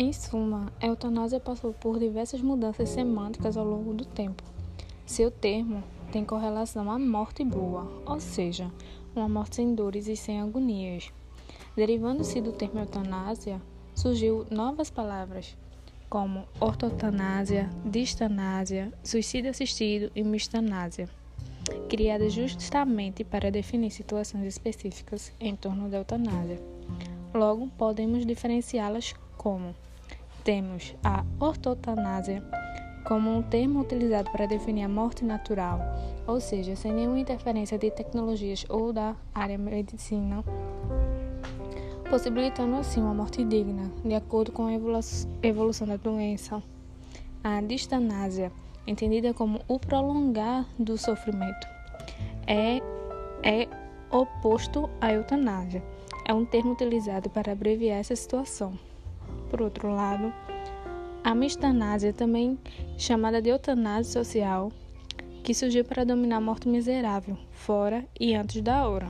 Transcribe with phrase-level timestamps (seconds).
[0.00, 4.44] Em suma, a eutanásia passou por diversas mudanças semânticas ao longo do tempo.
[5.04, 5.82] Seu termo
[6.12, 8.70] tem correlação à morte boa, ou seja,
[9.16, 11.12] uma morte sem dores e sem agonias.
[11.74, 13.60] Derivando-se do termo eutanásia,
[13.92, 15.56] surgiu novas palavras,
[16.08, 21.08] como ortotanásia, distanásia, suicídio assistido e mistanásia,
[21.88, 26.60] criadas justamente para definir situações específicas em torno da eutanásia.
[27.34, 29.74] Logo, podemos diferenciá-las como
[30.48, 32.42] temos a ortotanásia
[33.06, 35.78] como um termo utilizado para definir a morte natural,
[36.26, 40.42] ou seja, sem nenhuma interferência de tecnologias ou da área medicina,
[42.08, 44.72] possibilitando assim uma morte digna, de acordo com a
[45.42, 46.62] evolução da doença.
[47.44, 48.50] A distanásia,
[48.86, 51.66] entendida como o prolongar do sofrimento,
[52.46, 52.78] é,
[53.42, 53.68] é
[54.10, 55.82] oposto à eutanásia.
[56.26, 58.78] É um termo utilizado para abreviar essa situação.
[59.50, 60.32] Por outro lado,
[61.24, 62.58] a mistanásia, também
[62.96, 64.70] chamada de eutanásia social,
[65.42, 69.08] que surgiu para dominar a morte miserável, fora e antes da hora.